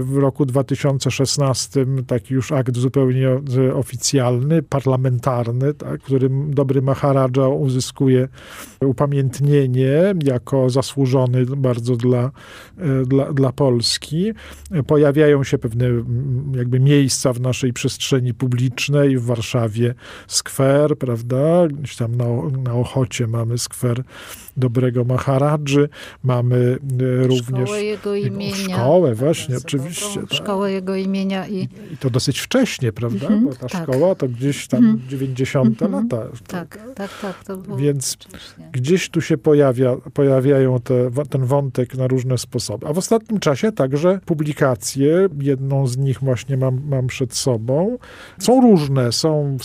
[0.00, 3.28] w roku 2016 taki już akt zupełnie
[3.74, 8.28] oficjalny, parlamentarny, tak, którym dobry Maharadża uzyskuje
[8.80, 12.30] upamiętnienie jako zasłużony bardzo dla,
[13.06, 14.32] dla, dla Polski.
[14.86, 15.86] Pojawiają się pewne
[16.54, 19.94] jakby miejsca w naszej przestrzeni publicznej w Warszawie
[20.26, 21.68] skwer, prawda?
[21.68, 22.24] Gdzieś tam na,
[22.64, 24.02] na Ochocie mamy skwer
[24.56, 25.88] dobrego Maharadży,
[26.24, 26.78] mamy
[27.22, 27.68] e, również...
[27.68, 28.76] Szkołę jego imienia.
[28.76, 30.20] Szkołę, właśnie, oczywiście.
[30.20, 30.32] Tak.
[30.32, 31.48] Szkołę jego imienia.
[31.48, 31.68] I...
[31.92, 33.26] I to dosyć wcześnie, prawda?
[33.26, 33.82] Mm -hmm, Bo ta tak.
[33.82, 35.08] szkoła to gdzieś tam mm -hmm.
[35.08, 36.02] 90 mm -hmm.
[36.10, 36.28] lata.
[36.46, 37.44] Tak, tak, tak.
[37.44, 38.68] To było Więc wcześnie.
[38.72, 42.86] gdzieś tu się pojawia, pojawiają te, ten wątek na różne sposoby.
[42.86, 47.98] A w ostatnim czasie także publikacje, jedną z nich właśnie mam, mam przed sobą,
[48.38, 49.56] są różne, są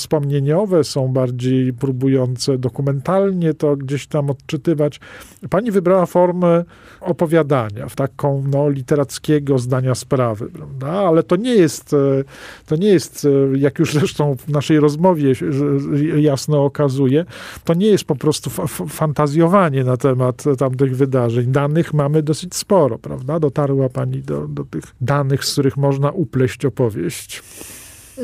[0.84, 5.00] są bardziej próbujące dokumentalnie to gdzieś tam odczytywać,
[5.50, 6.64] Pani wybrała formę
[7.02, 10.88] opowiadania, w taką no, literackiego zdania sprawy, prawda?
[10.88, 12.24] Ale to nie jest, e,
[12.66, 15.34] to nie jest, e, jak już zresztą w naszej rozmowie
[16.18, 17.26] jasno okazuje,
[17.64, 18.50] to nie jest po prostu
[18.90, 21.52] fantazjowanie na temat tamtych wydarzeń.
[21.52, 23.40] Danych mamy dosyć sporo, prawda?
[23.40, 27.44] Dotarła pani do, do tych danych, z których można upleść opowieść.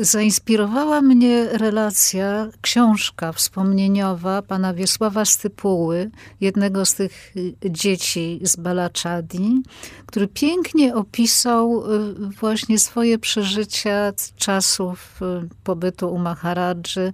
[0.00, 7.34] Zainspirowała mnie relacja, książka wspomnieniowa pana Wiesława Stypuły, jednego z tych
[7.70, 9.62] dzieci z Balaczadi,
[10.06, 17.12] który pięknie opisał y, właśnie swoje przeżycia czasów y, pobytu u Maharadży.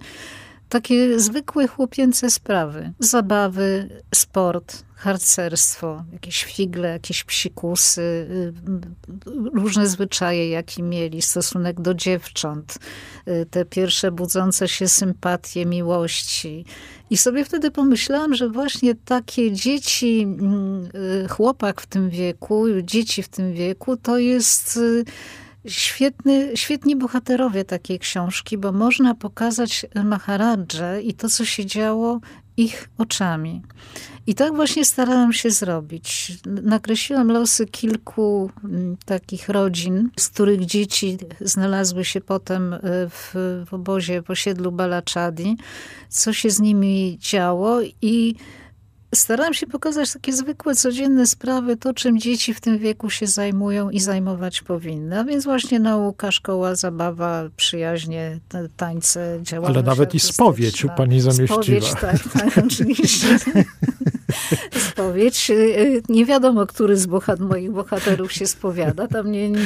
[0.71, 2.93] Takie zwykłe chłopięce sprawy.
[2.99, 8.53] Zabawy, sport, harcerstwo, jakieś figle, jakieś psikusy, y,
[9.53, 12.77] różne zwyczaje, jakie mieli, stosunek do dziewcząt,
[13.27, 16.65] y, te pierwsze budzące się sympatie, miłości.
[17.09, 20.89] I sobie wtedy pomyślałam, że właśnie takie dzieci, mm,
[21.25, 24.79] y, chłopak w tym wieku, dzieci w tym wieku, to jest
[25.67, 32.19] świetny, świetni bohaterowie takiej książki, bo można pokazać Maharadżę i to, co się działo
[32.57, 33.61] ich oczami.
[34.27, 36.31] I tak właśnie starałam się zrobić.
[36.45, 43.33] Nakreśliłam losy kilku mm, takich rodzin, z których dzieci znalazły się potem e, w,
[43.67, 45.57] w obozie, w osiedlu Balaczadi,
[46.09, 48.35] co się z nimi działo i
[49.15, 53.89] Starałam się pokazać takie zwykłe, codzienne sprawy, to czym dzieci w tym wieku się zajmują
[53.89, 55.19] i zajmować powinny.
[55.19, 58.39] A więc właśnie nauka, szkoła, zabawa, przyjaźnie,
[58.77, 61.63] tańce, działalność Ale nawet i spowiedź u pani zamieściła.
[61.63, 63.27] Spowiedź, tak, tak, oczywiście.
[65.01, 65.49] spowiedź.
[65.49, 69.59] Y, y, nie wiadomo, który z bohat moich bohaterów się spowiada, tam nie, nie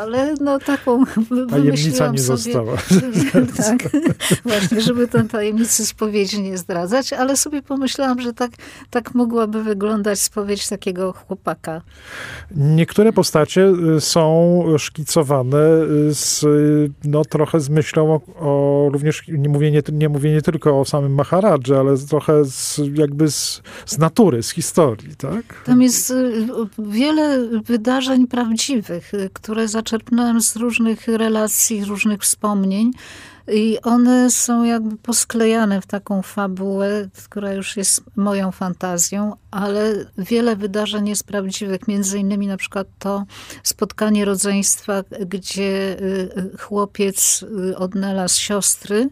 [0.00, 1.04] ale no taką
[1.50, 2.76] Tajemnica nie sobie, została.
[3.56, 3.88] tak,
[4.44, 8.50] właśnie, żeby tę tajemnicę spowiedzi nie zdradzać, ale sobie pomyślałam, że tak,
[8.90, 11.82] tak mogłaby wyglądać spowiedź takiego chłopaka.
[12.56, 15.58] Niektóre postacie są szkicowane
[16.10, 16.44] z,
[17.04, 20.84] no, trochę z myślą o, o również, nie mówię nie, nie mówię nie tylko o
[20.84, 25.44] samym Maharadży, ale trochę z, jakby z, z natury, z historii, tak?
[25.64, 26.46] Tam jest y,
[26.78, 32.92] wiele wydarzeń prawdziwych, y, które zaczerpnąłem z różnych relacji, różnych wspomnień.
[33.52, 40.56] I one są jakby posklejane w taką fabułę, która już jest moją fantazją, ale wiele
[40.56, 41.88] wydarzeń jest prawdziwych.
[41.88, 43.24] Między innymi na przykład to
[43.62, 47.44] spotkanie rodzeństwa, gdzie y, chłopiec
[47.76, 49.08] odnalazł siostry,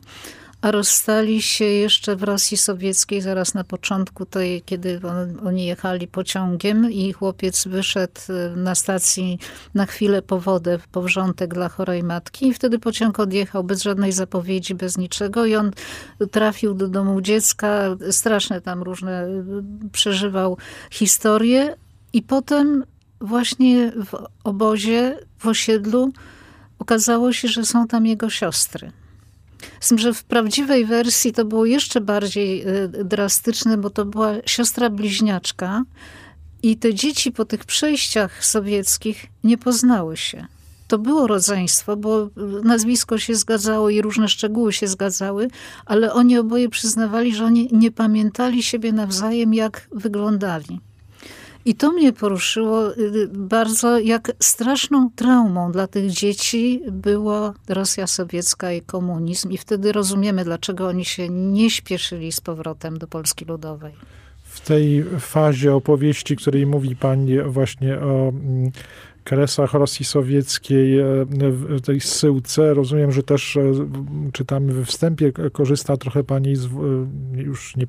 [0.60, 6.08] a rozstali się jeszcze w Rosji Sowieckiej zaraz na początku tej, kiedy on, oni jechali
[6.08, 9.38] pociągiem i chłopiec wyszedł y, na stacji
[9.74, 12.46] na chwilę po wodę, po wrzątek dla chorej matki.
[12.48, 15.70] I wtedy pociąg odjechał bez żadnej zapowiedzi, bez niczego i on
[16.30, 20.56] trafił do domu dziecka, straszne tam różne y, przeżywał
[20.90, 21.76] historie.
[22.12, 22.84] I potem
[23.20, 26.12] właśnie w obozie, w osiedlu
[26.78, 28.92] okazało się, że są tam jego siostry.
[29.80, 34.34] Z tym, że w prawdziwej wersji to było jeszcze bardziej y, drastyczne, bo to była
[34.46, 35.84] siostra bliźniaczka
[36.62, 40.46] i te dzieci po tych przejściach sowieckich nie poznały się.
[40.88, 42.30] To było rodzeństwo, bo
[42.64, 45.48] nazwisko się zgadzało i różne szczegóły się zgadzały,
[45.86, 50.80] ale oni oboje przyznawali, że oni nie pamiętali siebie nawzajem, jak wyglądali.
[51.68, 58.72] I to mnie poruszyło y, bardzo, jak straszną traumą dla tych dzieci była Rosja sowiecka
[58.72, 59.50] i komunizm.
[59.50, 63.92] I wtedy rozumiemy, dlaczego oni się nie śpieszyli z powrotem do Polski Ludowej.
[64.42, 68.70] W tej fazie opowieści, której mówi pani właśnie o mm,
[69.28, 72.74] kresach Rosji Sowieckiej, e, w tej syłce.
[72.74, 73.72] Rozumiem, że też e,
[74.32, 76.68] czytamy we wstępie, korzysta trochę pani z, e,
[77.34, 77.86] już nie,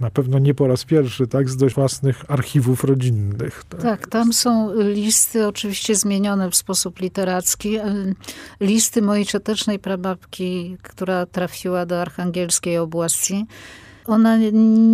[0.00, 3.64] na pewno nie po raz pierwszy, tak, z dość własnych archiwów rodzinnych.
[3.68, 3.82] Tak?
[3.82, 7.78] tak, tam są listy oczywiście zmienione w sposób literacki.
[8.60, 13.46] Listy mojej ciotecznej prababki, która trafiła do Archangielskiej Oblasti.
[14.06, 14.36] Ona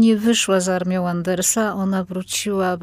[0.01, 2.79] nie wyszła z armią Andersa, ona wróciła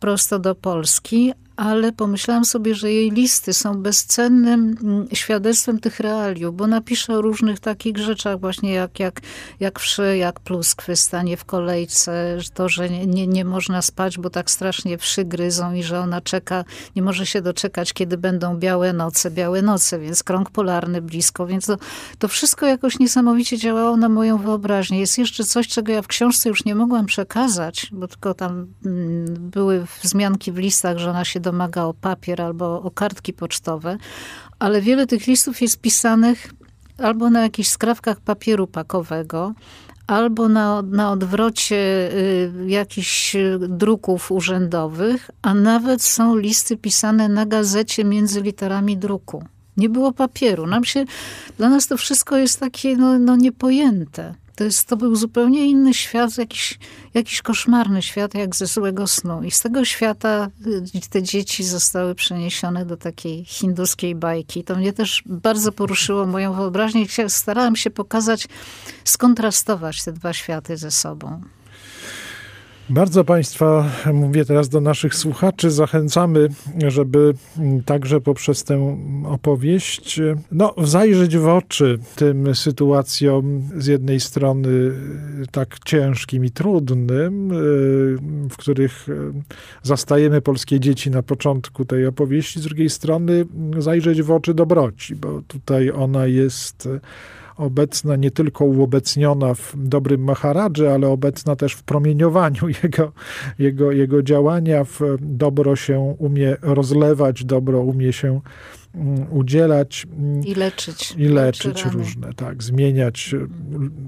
[0.00, 6.56] prosto do Polski, ale pomyślałam sobie, że jej listy są bezcennym mm, świadectwem tych realiów,
[6.56, 9.20] bo napisze o różnych takich rzeczach właśnie jak, jak,
[9.60, 14.30] jak wszy, jak pluskwy stanie w kolejce, to, że nie, nie, nie można spać, bo
[14.30, 16.64] tak strasznie wszy gryzą i że ona czeka,
[16.96, 21.66] nie może się doczekać, kiedy będą białe noce, białe noce, więc krąg polarny blisko, więc
[21.66, 21.76] to,
[22.18, 25.00] to wszystko jakoś niesamowicie działało na moją wyobraźnię.
[25.00, 29.50] Jest jeszcze coś, czego ja w książce już nie mogłam przekazać, bo tylko tam mm,
[29.50, 33.96] były wzmianki w listach, że ona się domaga o papier albo o kartki pocztowe,
[34.58, 36.52] ale wiele tych listów jest pisanych
[36.98, 39.54] albo na jakichś skrawkach papieru pakowego,
[40.06, 43.36] albo na, na odwrocie y, jakichś
[43.68, 49.44] druków urzędowych, a nawet są listy pisane na gazecie między literami druku.
[49.76, 50.66] Nie było papieru.
[50.66, 51.04] Nam się,
[51.58, 54.34] dla nas to wszystko jest takie no, no niepojęte.
[54.56, 56.78] To, jest, to był zupełnie inny świat, jakiś,
[57.14, 59.42] jakiś koszmarny świat, jak ze złego snu.
[59.42, 60.48] I z tego świata
[60.94, 64.64] y, te dzieci zostały przeniesione do takiej hinduskiej bajki.
[64.64, 67.06] To mnie też bardzo poruszyło moją wyobraźnię.
[67.28, 68.48] Starałam się pokazać,
[69.04, 71.40] skontrastować te dwa światy ze sobą.
[72.90, 76.48] Bardzo Państwa, mówię teraz do naszych słuchaczy, zachęcamy,
[76.88, 77.34] żeby
[77.84, 80.20] także poprzez tę opowieść
[80.52, 84.68] no, zajrzeć w oczy tym sytuacjom z jednej strony
[85.50, 87.48] tak ciężkim i trudnym,
[88.50, 89.06] w których
[89.82, 93.44] zastajemy polskie dzieci na początku tej opowieści, z drugiej strony
[93.78, 96.88] zajrzeć w oczy dobroci, bo tutaj ona jest
[97.56, 103.12] obecna, nie tylko uobecniona w dobrym Maharadży, ale obecna też w promieniowaniu jego,
[103.58, 104.84] jego, jego działania.
[104.84, 108.40] W dobro się umie rozlewać, dobro umie się
[109.30, 110.06] udzielać.
[110.44, 111.14] I leczyć.
[111.18, 112.62] I leczyć różne, tak.
[112.62, 113.34] Zmieniać,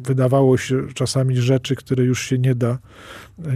[0.02, 2.78] wydawało się czasami rzeczy, które już się nie da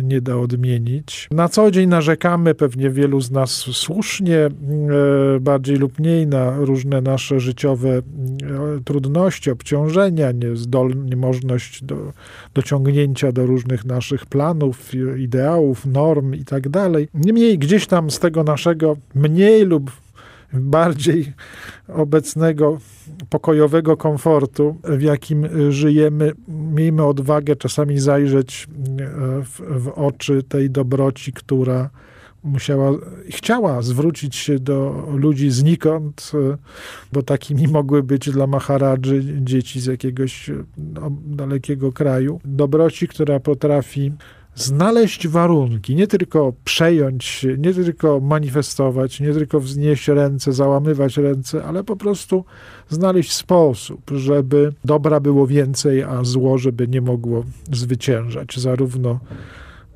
[0.03, 1.29] nie da odmienić.
[1.31, 4.51] Na co dzień narzekamy, pewnie wielu z nas słusznie, e,
[5.41, 8.03] bardziej lub mniej, na różne nasze życiowe e,
[8.85, 10.33] trudności, obciążenia,
[10.95, 12.13] niemożność do,
[12.55, 17.09] dociągnięcia do różnych naszych planów, ideałów, norm i tak dalej.
[17.15, 19.91] Niemniej gdzieś tam z tego naszego mniej lub
[20.53, 21.33] bardziej
[21.89, 22.79] obecnego
[23.29, 28.67] pokojowego komfortu, w jakim żyjemy, miejmy odwagę czasami zajrzeć
[29.45, 31.91] w, w oczy tej dobroci, która
[32.45, 32.93] musiała,
[33.29, 36.33] chciała zwrócić się do ludzi znikąd,
[37.13, 42.41] bo takimi mogły być dla Maharadży dzieci z jakiegoś no, dalekiego kraju.
[42.45, 44.13] Dobroci, która potrafi
[44.55, 51.85] znaleźć warunki, nie tylko przejąć nie tylko manifestować, nie tylko wznieść ręce, załamywać ręce, ale
[51.85, 52.45] po prostu
[52.89, 58.61] znaleźć sposób, żeby dobra było więcej, a zło, żeby nie mogło zwyciężać.
[58.61, 59.21] Zarówno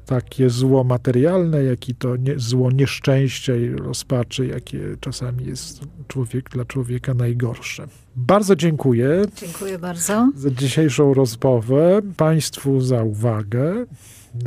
[0.06, 6.50] takie zło materialne, jak i to nie, zło nieszczęścia i rozpaczy, jakie czasami jest człowiek
[6.50, 7.86] dla człowieka najgorsze.
[8.16, 9.22] Bardzo dziękuję.
[9.36, 10.30] Dziękuję bardzo.
[10.36, 12.00] Za dzisiejszą rozmowę.
[12.16, 13.86] Państwu za uwagę.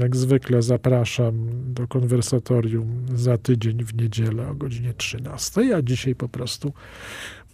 [0.01, 6.29] Jak zwykle zapraszam do konwersatorium za tydzień w niedzielę o godzinie 13, a dzisiaj po
[6.29, 6.73] prostu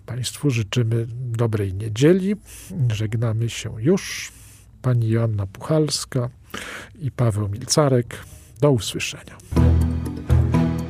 [0.05, 2.35] Państwu życzymy dobrej niedzieli.
[2.93, 4.31] Żegnamy się już.
[4.81, 6.29] Pani Joanna Puchalska
[7.01, 8.25] i Paweł Milcarek.
[8.61, 9.37] Do usłyszenia.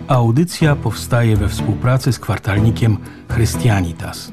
[0.08, 2.98] Audycja powstaje we współpracy z kwartalnikiem
[3.30, 4.33] Chrystianitas.